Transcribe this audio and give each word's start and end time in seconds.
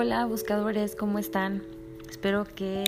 Hola 0.00 0.24
buscadores, 0.26 0.94
¿cómo 0.94 1.18
están? 1.18 1.64
Espero 2.08 2.44
que 2.44 2.84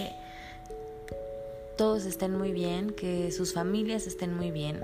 todos 1.77 2.05
estén 2.05 2.39
muy 2.39 2.53
bien, 2.53 2.91
que 2.91 3.33
sus 3.33 3.53
familias 3.53 4.07
estén 4.07 4.33
muy 4.33 4.53
bien. 4.53 4.79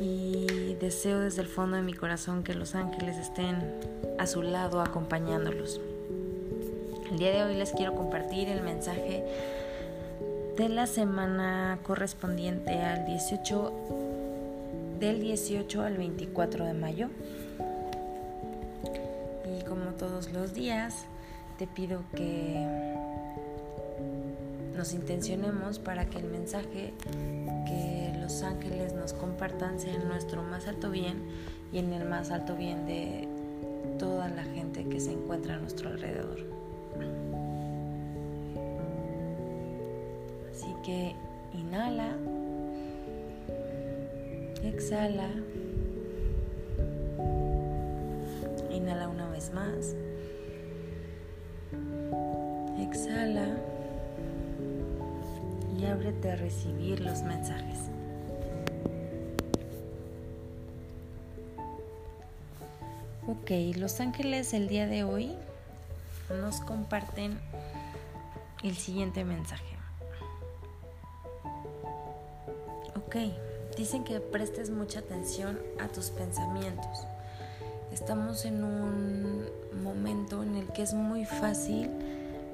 Y 0.00 0.74
deseo 0.80 1.20
desde 1.20 1.42
el 1.42 1.48
fondo 1.48 1.76
de 1.76 1.82
mi 1.82 1.92
corazón 1.92 2.44
que 2.44 2.54
los 2.54 2.74
ángeles 2.74 3.18
estén 3.18 3.58
a 4.18 4.26
su 4.26 4.40
lado 4.40 4.80
acompañándolos. 4.80 5.82
El 7.10 7.18
día 7.18 7.32
de 7.32 7.42
hoy 7.42 7.54
les 7.54 7.72
quiero 7.72 7.94
compartir 7.94 8.48
el 8.48 8.62
mensaje 8.62 9.22
de 10.56 10.68
la 10.70 10.86
semana 10.86 11.80
correspondiente 11.82 12.72
al 12.72 13.04
18 13.04 13.72
del 14.98 15.20
18 15.20 15.82
al 15.82 15.98
24 15.98 16.64
de 16.64 16.72
mayo 16.72 17.10
todos 19.96 20.32
los 20.32 20.54
días, 20.54 21.06
te 21.58 21.66
pido 21.66 22.02
que 22.14 22.66
nos 24.76 24.92
intencionemos 24.92 25.78
para 25.78 26.06
que 26.06 26.18
el 26.18 26.24
mensaje 26.24 26.92
que 27.66 28.12
los 28.20 28.42
ángeles 28.42 28.92
nos 28.92 29.12
compartan 29.14 29.80
sea 29.80 29.94
en 29.94 30.06
nuestro 30.06 30.42
más 30.42 30.66
alto 30.66 30.90
bien 30.90 31.22
y 31.72 31.78
en 31.78 31.92
el 31.92 32.06
más 32.06 32.30
alto 32.30 32.56
bien 32.56 32.86
de 32.86 33.26
toda 33.98 34.28
la 34.28 34.44
gente 34.44 34.84
que 34.84 35.00
se 35.00 35.12
encuentra 35.12 35.54
a 35.54 35.58
nuestro 35.58 35.88
alrededor. 35.88 36.38
Así 40.50 40.74
que 40.84 41.14
inhala, 41.54 42.16
exhala. 44.62 45.30
Más. 49.52 49.94
Exhala 52.78 53.56
y 55.78 55.84
ábrete 55.86 56.32
a 56.32 56.36
recibir 56.36 57.00
los 57.00 57.22
mensajes. 57.22 57.78
Ok, 63.26 63.76
los 63.76 64.00
ángeles 64.00 64.54
el 64.54 64.68
día 64.68 64.86
de 64.86 65.04
hoy 65.04 65.34
nos 66.30 66.60
comparten 66.60 67.38
el 68.62 68.76
siguiente 68.76 69.24
mensaje. 69.24 69.76
Ok, 72.96 73.16
dicen 73.76 74.04
que 74.04 74.20
prestes 74.20 74.70
mucha 74.70 75.00
atención 75.00 75.58
a 75.80 75.88
tus 75.88 76.10
pensamientos 76.10 77.06
estamos 77.96 78.44
en 78.44 78.62
un 78.62 79.46
momento 79.82 80.42
en 80.42 80.56
el 80.56 80.66
que 80.66 80.82
es 80.82 80.92
muy 80.92 81.24
fácil 81.24 81.88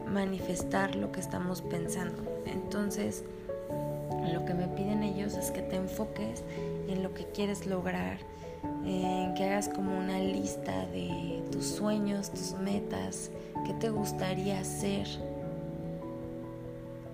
manifestar 0.07 0.95
lo 0.95 1.11
que 1.11 1.19
estamos 1.19 1.63
pensando. 1.63 2.23
Entonces, 2.47 3.25
lo 4.33 4.45
que 4.45 4.55
me 4.55 4.69
piden 4.69 5.03
ellos 5.03 5.35
es 5.35 5.51
que 5.51 5.61
te 5.61 5.75
enfoques 5.75 6.45
en 6.87 7.03
lo 7.03 7.13
que 7.13 7.27
quieres 7.27 7.67
lograr, 7.67 8.19
en 8.85 9.35
que 9.35 9.43
hagas 9.43 9.69
como 9.69 9.99
una 9.99 10.21
lista 10.21 10.87
de 10.87 11.43
tus 11.51 11.67
sueños, 11.67 12.31
tus 12.31 12.53
metas, 12.53 13.33
qué 13.67 13.75
te 13.75 13.91
gustaría 13.91 14.61
hacer 14.61 15.09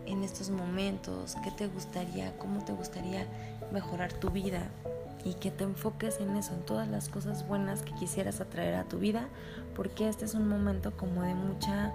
en 0.04 0.22
estos 0.22 0.50
momentos, 0.50 1.34
qué 1.42 1.50
te 1.50 1.66
gustaría, 1.66 2.36
cómo 2.36 2.62
te 2.62 2.74
gustaría 2.74 3.26
mejorar 3.72 4.12
tu 4.12 4.28
vida 4.28 4.68
y 5.24 5.34
que 5.34 5.50
te 5.50 5.64
enfoques 5.64 6.20
en 6.20 6.36
eso, 6.36 6.54
en 6.54 6.60
todas 6.62 6.88
las 6.88 7.08
cosas 7.08 7.46
buenas 7.46 7.82
que 7.82 7.92
quisieras 7.94 8.40
atraer 8.40 8.74
a 8.74 8.84
tu 8.84 8.98
vida, 8.98 9.28
porque 9.74 10.08
este 10.08 10.24
es 10.24 10.34
un 10.34 10.48
momento 10.48 10.96
como 10.96 11.22
de 11.22 11.34
mucha 11.34 11.92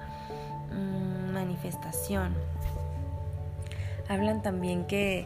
mm, 0.72 1.34
manifestación. 1.34 2.34
Hablan 4.10 4.42
también 4.42 4.86
que, 4.86 5.26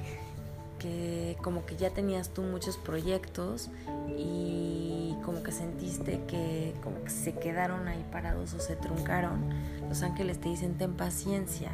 que 0.79 1.37
como 1.41 1.65
que 1.65 1.75
ya 1.75 1.89
tenías 1.89 2.29
tú 2.29 2.43
muchos 2.43 2.77
proyectos 2.77 3.69
y 4.17 5.15
como 5.25 5.43
que 5.43 5.51
sentiste 5.51 6.21
que 6.27 6.73
como 6.83 7.03
que 7.03 7.09
se 7.09 7.33
quedaron 7.33 7.87
ahí 7.87 8.05
parados 8.11 8.53
o 8.53 8.59
se 8.59 8.75
truncaron. 8.75 9.49
Los 9.89 10.03
ángeles 10.03 10.39
te 10.39 10.49
dicen 10.49 10.77
ten 10.77 10.93
paciencia 10.93 11.71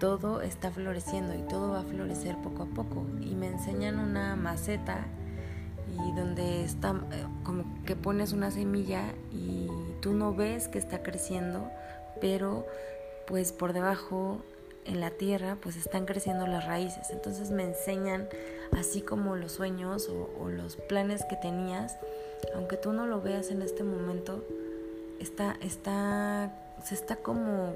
todo 0.00 0.42
está 0.42 0.72
floreciendo 0.72 1.34
y 1.34 1.42
todo 1.42 1.70
va 1.70 1.80
a 1.80 1.84
florecer 1.84 2.36
poco 2.42 2.64
a 2.64 2.66
poco. 2.66 3.06
Y 3.20 3.36
me 3.36 3.46
enseñan 3.46 4.00
una 4.00 4.34
maceta 4.34 5.06
y 5.92 6.16
donde 6.16 6.64
está 6.64 6.90
eh, 7.12 7.24
como 7.44 7.64
que 7.84 7.94
pones 7.94 8.32
una 8.32 8.50
semilla 8.50 9.04
y 9.30 9.68
tú 10.00 10.12
no 10.12 10.34
ves 10.34 10.66
que 10.66 10.78
está 10.78 11.02
creciendo, 11.02 11.70
pero 12.20 12.66
pues 13.26 13.52
por 13.52 13.72
debajo 13.72 14.40
en 14.84 15.00
la 15.00 15.10
tierra 15.10 15.56
pues 15.60 15.76
están 15.76 16.06
creciendo 16.06 16.48
las 16.48 16.66
raíces. 16.66 17.10
Entonces 17.10 17.50
me 17.50 17.64
enseñan 17.64 18.28
así 18.72 19.02
como 19.02 19.36
los 19.36 19.52
sueños 19.52 20.08
o, 20.08 20.30
o 20.42 20.48
los 20.48 20.76
planes 20.76 21.24
que 21.26 21.36
tenías, 21.36 21.96
aunque 22.54 22.76
tú 22.76 22.92
no 22.92 23.06
lo 23.06 23.20
veas 23.20 23.50
en 23.50 23.62
este 23.62 23.84
momento, 23.84 24.44
está, 25.20 25.56
está, 25.60 26.52
se 26.84 26.94
está 26.94 27.16
como, 27.16 27.74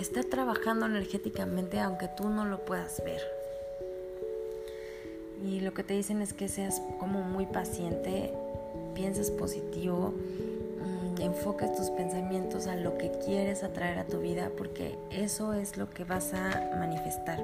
está 0.00 0.22
trabajando 0.22 0.86
energéticamente 0.86 1.78
aunque 1.80 2.08
tú 2.08 2.28
no 2.28 2.44
lo 2.46 2.64
puedas 2.64 3.02
ver 3.04 3.20
y 5.42 5.60
lo 5.60 5.72
que 5.72 5.82
te 5.82 5.94
dicen 5.94 6.20
es 6.20 6.32
que 6.32 6.48
seas 6.48 6.82
como 6.98 7.22
muy 7.22 7.46
paciente, 7.46 8.32
pienses 8.94 9.30
positivo, 9.30 10.12
mm, 10.12 11.20
enfoques 11.22 11.74
tus 11.74 11.90
pensamientos 11.90 12.66
a 12.66 12.76
lo 12.76 12.98
que 12.98 13.10
quieres 13.24 13.62
atraer 13.62 13.98
a 13.98 14.04
tu 14.04 14.18
vida 14.18 14.50
porque 14.56 14.98
eso 15.10 15.54
es 15.54 15.76
lo 15.76 15.88
que 15.88 16.04
vas 16.04 16.34
a 16.34 16.70
manifestar. 16.78 17.42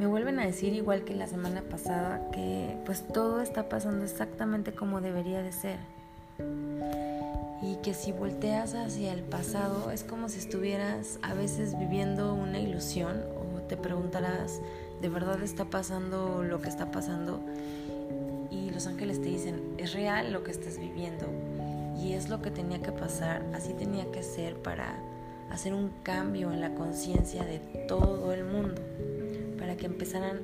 Me 0.00 0.06
vuelven 0.06 0.38
a 0.38 0.46
decir 0.46 0.72
igual 0.74 1.04
que 1.04 1.14
la 1.14 1.26
semana 1.26 1.62
pasada 1.62 2.28
que 2.32 2.76
pues 2.84 3.06
todo 3.06 3.40
está 3.40 3.68
pasando 3.68 4.04
exactamente 4.04 4.72
como 4.72 5.00
debería 5.00 5.42
de 5.42 5.52
ser. 5.52 5.78
Y 7.68 7.76
que 7.82 7.92
si 7.92 8.12
volteas 8.12 8.74
hacia 8.74 9.12
el 9.12 9.22
pasado 9.22 9.90
es 9.90 10.02
como 10.02 10.30
si 10.30 10.38
estuvieras 10.38 11.18
a 11.20 11.34
veces 11.34 11.78
viviendo 11.78 12.32
una 12.32 12.58
ilusión 12.58 13.22
o 13.36 13.60
te 13.68 13.76
preguntarás 13.76 14.62
de 15.02 15.08
verdad 15.10 15.42
está 15.42 15.66
pasando 15.66 16.42
lo 16.42 16.62
que 16.62 16.68
está 16.70 16.90
pasando 16.90 17.40
y 18.50 18.70
los 18.70 18.86
ángeles 18.86 19.20
te 19.20 19.28
dicen, 19.28 19.74
es 19.76 19.92
real 19.92 20.32
lo 20.32 20.42
que 20.42 20.50
estás 20.50 20.78
viviendo 20.78 21.26
y 22.02 22.14
es 22.14 22.30
lo 22.30 22.40
que 22.40 22.50
tenía 22.50 22.80
que 22.80 22.92
pasar, 22.92 23.44
así 23.52 23.74
tenía 23.74 24.10
que 24.10 24.22
ser 24.22 24.56
para 24.56 24.96
hacer 25.50 25.74
un 25.74 25.90
cambio 26.02 26.52
en 26.52 26.60
la 26.62 26.74
conciencia 26.74 27.44
de 27.44 27.58
todo 27.86 28.32
el 28.32 28.44
mundo, 28.44 28.80
para 29.58 29.76
que 29.76 29.86
empezaran 29.86 30.40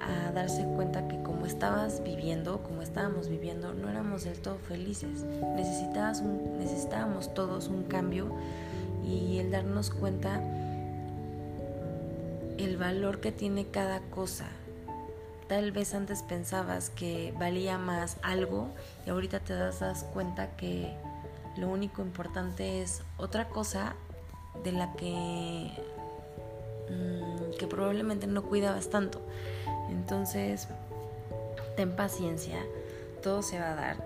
a 0.00 0.32
darse 0.32 0.64
cuenta 0.64 1.08
que 1.08 1.22
como 1.22 1.46
estabas 1.46 2.02
viviendo, 2.02 2.62
como 2.62 2.82
estábamos 2.82 3.28
viviendo, 3.28 3.72
no 3.74 3.88
éramos 3.88 4.24
del 4.24 4.38
todo 4.40 4.56
felices. 4.56 5.24
necesitábamos 5.56 7.34
todos 7.34 7.68
un 7.68 7.84
cambio 7.84 8.34
y 9.04 9.38
el 9.38 9.50
darnos 9.50 9.90
cuenta 9.90 10.40
el 12.58 12.76
valor 12.76 13.20
que 13.20 13.32
tiene 13.32 13.66
cada 13.66 14.00
cosa. 14.00 14.46
Tal 15.48 15.72
vez 15.72 15.94
antes 15.94 16.22
pensabas 16.22 16.90
que 16.90 17.34
valía 17.38 17.76
más 17.78 18.16
algo 18.22 18.68
y 19.06 19.10
ahorita 19.10 19.40
te 19.40 19.54
das, 19.54 20.06
cuenta 20.12 20.56
que 20.56 20.94
lo 21.56 21.68
único 21.68 22.02
importante 22.02 22.80
es 22.80 23.02
otra 23.18 23.48
cosa 23.48 23.94
de 24.64 24.72
la 24.72 24.92
que, 24.94 25.70
mm, 26.88 27.58
que 27.58 27.66
probablemente 27.66 28.26
no 28.26 28.42
cuidabas 28.42 28.88
tanto. 28.88 29.20
Entonces, 29.92 30.66
ten 31.76 31.94
paciencia, 31.94 32.58
todo 33.22 33.42
se 33.42 33.60
va 33.60 33.72
a 33.72 33.74
dar. 33.74 33.96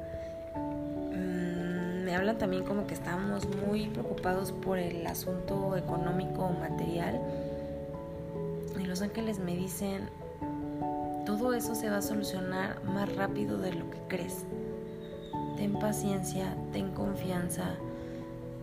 Mm, 1.13 2.05
me 2.05 2.15
hablan 2.15 2.37
también 2.39 2.65
como 2.65 2.87
que 2.87 2.95
estamos 2.95 3.49
muy 3.67 3.89
preocupados 3.89 4.53
por 4.53 4.79
el 4.79 5.07
asunto 5.07 5.77
económico 5.77 6.45
o 6.45 6.53
material 6.53 7.21
los 8.87 9.03
ángeles 9.03 9.39
me 9.39 9.55
dicen, 9.57 10.09
todo 11.27 11.53
eso 11.53 11.75
se 11.75 11.91
va 11.91 11.99
a 11.99 12.03
solucionar 12.03 12.83
más 12.85 13.15
rápido 13.15 13.59
de 13.59 13.75
lo 13.75 13.91
que 13.91 13.99
crees. 14.09 14.45
Ten 15.57 15.79
paciencia, 15.79 16.57
ten 16.73 16.93
confianza, 16.93 17.75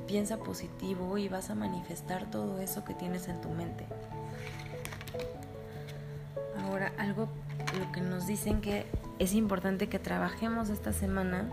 piensa 0.08 0.38
positivo 0.38 1.18
y 1.18 1.28
vas 1.28 1.50
a 1.50 1.56
manifestar 1.56 2.32
todo 2.32 2.60
eso 2.60 2.84
que 2.84 2.94
tienes 2.94 3.28
en 3.28 3.42
tu 3.42 3.50
mente. 3.50 3.86
Algo 7.14 7.28
lo 7.80 7.92
que 7.92 8.02
nos 8.02 8.28
dicen 8.28 8.62
que 8.62 8.86
es 9.20 9.34
importante 9.34 9.88
que 9.88 10.00
trabajemos 10.00 10.70
esta 10.70 10.94
semana 10.94 11.50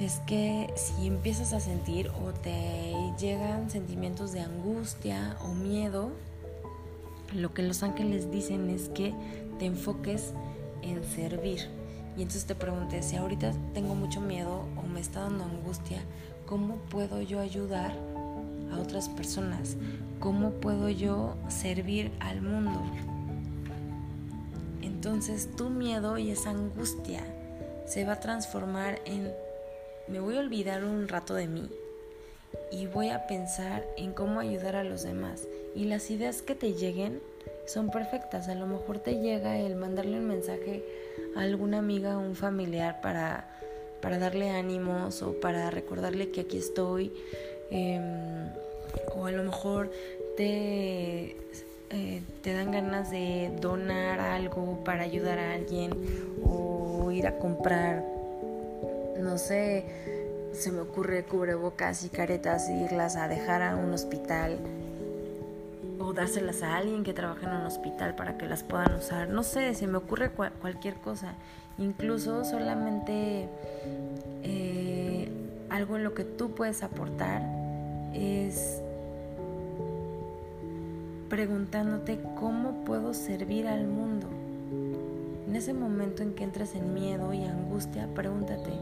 es 0.00 0.18
que 0.26 0.72
si 0.76 1.06
empiezas 1.06 1.52
a 1.52 1.60
sentir 1.60 2.08
o 2.08 2.32
te 2.32 2.92
llegan 3.18 3.70
sentimientos 3.70 4.32
de 4.32 4.40
angustia 4.40 5.36
o 5.44 5.54
miedo, 5.54 6.10
lo 7.32 7.54
que 7.54 7.62
los 7.62 7.82
ángeles 7.82 8.30
dicen 8.30 8.68
es 8.70 8.88
que 8.88 9.14
te 9.58 9.66
enfoques 9.66 10.32
en 10.82 11.02
servir, 11.04 11.70
Y 12.16 12.22
entonces 12.22 12.44
te 12.44 12.54
pregunté, 12.54 13.02
si 13.02 13.16
ahorita 13.16 13.52
tengo 13.72 13.94
mucho 13.94 14.20
miedo 14.20 14.66
o 14.76 14.82
me 14.82 15.00
está 15.00 15.20
dando 15.20 15.44
angustia, 15.44 16.02
¿cómo 16.46 16.76
puedo 16.90 17.22
yo 17.22 17.40
ayudar 17.40 17.92
a 18.72 18.78
otras 18.78 19.08
personas? 19.08 19.76
¿Cómo 20.20 20.50
puedo 20.50 20.88
yo 20.90 21.36
servir 21.48 22.12
al 22.20 22.42
mundo? 22.42 22.82
Entonces 25.04 25.54
tu 25.54 25.68
miedo 25.68 26.16
y 26.16 26.30
esa 26.30 26.48
angustia 26.48 27.20
se 27.84 28.06
va 28.06 28.14
a 28.14 28.20
transformar 28.20 29.02
en 29.04 29.34
me 30.08 30.18
voy 30.18 30.38
a 30.38 30.40
olvidar 30.40 30.82
un 30.82 31.08
rato 31.08 31.34
de 31.34 31.46
mí 31.46 31.68
y 32.72 32.86
voy 32.86 33.10
a 33.10 33.26
pensar 33.26 33.86
en 33.98 34.14
cómo 34.14 34.40
ayudar 34.40 34.76
a 34.76 34.82
los 34.82 35.02
demás. 35.02 35.46
Y 35.74 35.84
las 35.84 36.10
ideas 36.10 36.40
que 36.40 36.54
te 36.54 36.72
lleguen 36.72 37.20
son 37.66 37.90
perfectas. 37.90 38.48
A 38.48 38.54
lo 38.54 38.66
mejor 38.66 38.98
te 38.98 39.18
llega 39.18 39.58
el 39.58 39.76
mandarle 39.76 40.20
un 40.20 40.26
mensaje 40.26 40.82
a 41.36 41.42
alguna 41.42 41.80
amiga 41.80 42.16
o 42.16 42.20
un 42.22 42.34
familiar 42.34 43.02
para, 43.02 43.60
para 44.00 44.18
darle 44.18 44.48
ánimos 44.48 45.20
o 45.20 45.38
para 45.38 45.70
recordarle 45.70 46.30
que 46.30 46.40
aquí 46.40 46.56
estoy. 46.56 47.12
Em, 47.70 48.48
o 49.14 49.26
a 49.26 49.32
lo 49.32 49.42
mejor 49.42 49.90
te, 50.38 51.36
eh, 51.94 52.22
te 52.42 52.52
dan 52.52 52.72
ganas 52.72 53.12
de 53.12 53.56
donar 53.60 54.18
algo 54.18 54.82
para 54.82 55.04
ayudar 55.04 55.38
a 55.38 55.54
alguien 55.54 55.92
o 56.44 57.12
ir 57.12 57.28
a 57.28 57.38
comprar, 57.38 58.02
no 59.20 59.38
sé, 59.38 59.84
se 60.52 60.72
me 60.72 60.80
ocurre 60.80 61.22
cubrebocas 61.22 62.04
y 62.04 62.08
caretas 62.08 62.68
e 62.68 62.84
irlas 62.84 63.14
a 63.14 63.28
dejar 63.28 63.62
a 63.62 63.76
un 63.76 63.92
hospital 63.92 64.58
o 66.00 66.12
dárselas 66.12 66.64
a 66.64 66.76
alguien 66.76 67.04
que 67.04 67.14
trabaja 67.14 67.48
en 67.48 67.60
un 67.60 67.66
hospital 67.66 68.16
para 68.16 68.38
que 68.38 68.46
las 68.46 68.64
puedan 68.64 68.92
usar. 68.96 69.28
No 69.28 69.44
sé, 69.44 69.72
se 69.74 69.86
me 69.86 69.98
ocurre 69.98 70.30
cualquier 70.30 70.94
cosa. 70.94 71.34
Incluso 71.78 72.44
solamente 72.44 73.48
eh, 74.42 75.28
algo 75.70 75.96
en 75.96 76.02
lo 76.02 76.12
que 76.12 76.24
tú 76.24 76.56
puedes 76.56 76.82
aportar 76.82 77.42
es 78.12 78.80
preguntándote 81.28 82.20
cómo 82.38 82.84
puedo 82.84 83.14
servir 83.14 83.68
al 83.68 83.86
mundo. 83.86 84.26
En 85.48 85.56
ese 85.56 85.74
momento 85.74 86.22
en 86.22 86.34
que 86.34 86.44
entres 86.44 86.74
en 86.74 86.94
miedo 86.94 87.32
y 87.32 87.44
angustia, 87.44 88.08
pregúntate, 88.14 88.72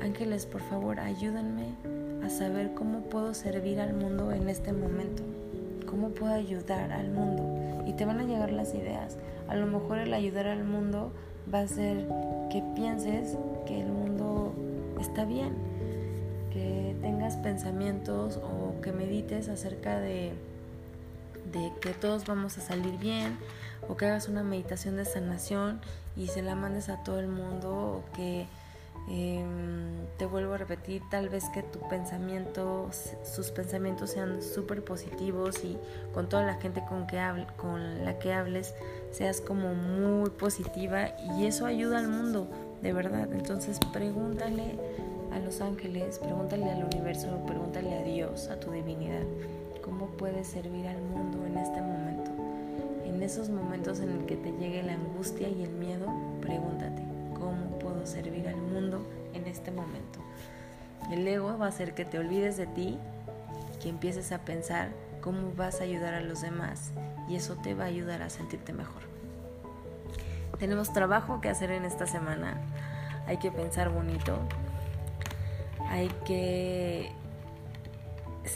ángeles, 0.00 0.46
por 0.46 0.60
favor, 0.62 1.00
ayúdenme 1.00 1.74
a 2.24 2.30
saber 2.30 2.74
cómo 2.74 3.00
puedo 3.00 3.34
servir 3.34 3.80
al 3.80 3.94
mundo 3.94 4.32
en 4.32 4.48
este 4.48 4.72
momento 4.72 5.22
cómo 5.86 6.10
puedo 6.10 6.34
ayudar 6.34 6.92
al 6.92 7.10
mundo. 7.10 7.42
Y 7.86 7.92
te 7.94 8.04
van 8.04 8.20
a 8.20 8.24
llegar 8.24 8.52
las 8.52 8.74
ideas. 8.74 9.16
A 9.48 9.54
lo 9.54 9.66
mejor 9.66 9.98
el 9.98 10.12
ayudar 10.12 10.48
al 10.48 10.64
mundo 10.64 11.12
va 11.52 11.60
a 11.60 11.68
ser 11.68 12.06
que 12.50 12.62
pienses 12.74 13.38
que 13.64 13.80
el 13.80 13.86
mundo 13.86 14.52
está 15.00 15.24
bien, 15.24 15.52
que 16.52 16.96
tengas 17.00 17.36
pensamientos 17.36 18.38
o 18.38 18.80
que 18.82 18.92
medites 18.92 19.48
acerca 19.48 20.00
de, 20.00 20.32
de 21.52 21.72
que 21.80 21.92
todos 21.94 22.26
vamos 22.26 22.58
a 22.58 22.60
salir 22.60 22.98
bien 22.98 23.38
o 23.88 23.96
que 23.96 24.06
hagas 24.06 24.28
una 24.28 24.42
meditación 24.42 24.96
de 24.96 25.04
sanación 25.04 25.80
y 26.16 26.28
se 26.28 26.42
la 26.42 26.54
mandes 26.54 26.88
a 26.88 27.02
todo 27.02 27.20
el 27.20 27.28
mundo 27.28 27.70
o 27.70 28.04
que 28.14 28.46
Em, 29.08 30.04
te 30.18 30.26
vuelvo 30.26 30.54
a 30.54 30.58
repetir, 30.58 31.00
tal 31.10 31.28
vez 31.28 31.44
que 31.50 31.62
tu 31.62 31.78
pensamiento, 31.88 32.90
sus 33.22 33.52
pensamientos 33.52 34.10
sean 34.10 34.42
súper 34.42 34.82
positivos 34.82 35.64
y 35.64 35.78
con 36.12 36.28
toda 36.28 36.42
la 36.42 36.54
gente 36.54 36.82
con, 36.88 37.06
que 37.06 37.20
con 37.56 38.04
la 38.04 38.18
que 38.18 38.32
hables 38.32 38.74
seas 39.12 39.40
como 39.40 39.74
muy 39.74 40.30
positiva 40.30 41.10
y 41.36 41.46
eso 41.46 41.66
ayuda 41.66 41.98
al 41.98 42.08
mundo, 42.08 42.48
de 42.82 42.92
verdad. 42.92 43.32
Entonces 43.32 43.78
pregúntale 43.92 44.76
a 45.32 45.38
los 45.38 45.60
ángeles, 45.60 46.18
pregúntale 46.18 46.68
al 46.68 46.82
universo, 46.82 47.28
pregúntale 47.46 47.96
a 47.96 48.02
Dios, 48.02 48.48
a 48.48 48.58
tu 48.58 48.72
divinidad, 48.72 49.22
cómo 49.86 50.08
puedes 50.08 50.48
servir 50.48 50.86
al 50.88 51.00
mundo 51.00 51.46
en 51.46 51.56
este 51.56 51.80
momento. 51.80 52.32
En 53.04 53.22
esos 53.22 53.48
momentos 53.48 54.00
en 54.00 54.10
el 54.10 54.26
que 54.26 54.36
te 54.36 54.50
llegue 54.52 54.82
la 54.82 54.94
angustia 54.94 55.48
y 55.48 55.62
el 55.62 55.70
miedo, 55.70 56.06
pregúntate 56.42 57.02
cómo 57.34 57.78
puedo 57.78 58.04
servir 58.04 58.48
al 58.48 58.56
mundo 58.56 59.06
en 59.32 59.46
este 59.46 59.70
momento. 59.70 60.18
El 61.10 61.26
ego 61.26 61.56
va 61.56 61.66
a 61.66 61.68
hacer 61.68 61.94
que 61.94 62.04
te 62.04 62.18
olvides 62.18 62.56
de 62.56 62.66
ti, 62.66 62.98
que 63.80 63.88
empieces 63.88 64.32
a 64.32 64.38
pensar 64.38 64.90
cómo 65.20 65.52
vas 65.56 65.80
a 65.80 65.84
ayudar 65.84 66.14
a 66.14 66.20
los 66.20 66.40
demás 66.40 66.90
y 67.28 67.36
eso 67.36 67.54
te 67.54 67.74
va 67.74 67.84
a 67.84 67.88
ayudar 67.88 68.22
a 68.22 68.30
sentirte 68.30 68.72
mejor. 68.72 69.02
Tenemos 70.58 70.92
trabajo 70.92 71.40
que 71.40 71.48
hacer 71.48 71.70
en 71.70 71.84
esta 71.84 72.06
semana. 72.06 72.60
Hay 73.26 73.36
que 73.36 73.52
pensar 73.52 73.90
bonito. 73.90 74.38
Hay 75.88 76.08
que 76.24 77.12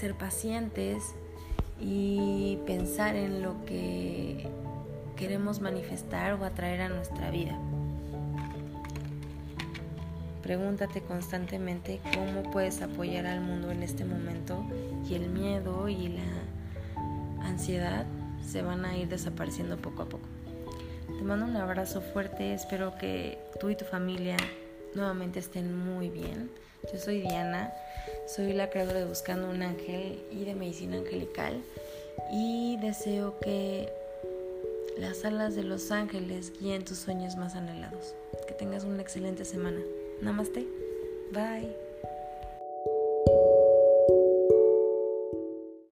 ser 0.00 0.14
pacientes 0.14 1.14
y 1.78 2.58
pensar 2.66 3.16
en 3.16 3.42
lo 3.42 3.66
que 3.66 4.48
queremos 5.14 5.60
manifestar 5.60 6.32
o 6.40 6.44
atraer 6.46 6.80
a 6.80 6.88
nuestra 6.88 7.30
vida. 7.30 7.58
Pregúntate 10.42 11.02
constantemente 11.02 12.00
cómo 12.14 12.50
puedes 12.50 12.80
apoyar 12.80 13.26
al 13.26 13.42
mundo 13.42 13.70
en 13.70 13.82
este 13.82 14.06
momento 14.06 14.64
y 15.06 15.14
el 15.16 15.28
miedo 15.28 15.86
y 15.90 16.08
la 16.08 17.46
ansiedad 17.46 18.06
se 18.42 18.62
van 18.62 18.86
a 18.86 18.96
ir 18.96 19.08
desapareciendo 19.08 19.76
poco 19.76 20.04
a 20.04 20.06
poco. 20.06 20.26
Te 21.06 21.22
mando 21.22 21.44
un 21.44 21.56
abrazo 21.56 22.00
fuerte, 22.00 22.54
espero 22.54 22.96
que 22.96 23.38
tú 23.60 23.68
y 23.68 23.76
tu 23.76 23.84
familia 23.84 24.38
nuevamente 24.94 25.40
estén 25.40 25.76
muy 25.76 26.08
bien. 26.08 26.50
Yo 26.90 26.98
soy 26.98 27.20
Diana, 27.20 27.70
soy 28.34 28.52
la 28.52 28.70
creadora 28.70 29.00
de 29.00 29.06
Buscando 29.06 29.50
un 29.50 29.62
Ángel 29.62 30.20
y 30.30 30.44
de 30.44 30.54
Medicina 30.54 30.98
Angelical 30.98 31.62
y 32.32 32.76
deseo 32.76 33.38
que 33.40 33.92
las 34.98 35.24
alas 35.24 35.56
de 35.56 35.64
los 35.64 35.90
ángeles 35.90 36.52
guíen 36.60 36.84
tus 36.84 36.98
sueños 36.98 37.36
más 37.36 37.56
anhelados. 37.56 38.14
Que 38.46 38.54
tengas 38.54 38.84
una 38.84 39.02
excelente 39.02 39.44
semana. 39.44 39.80
Namaste. 40.20 40.66
Bye. 41.32 41.89